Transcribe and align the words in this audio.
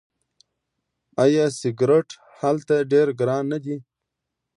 آیا 1.23 1.45
سیګرټ 1.59 2.09
هلته 2.39 2.75
ډیر 2.91 3.07
ګران 3.19 3.43
نه 3.51 3.57
دي؟ 3.63 3.77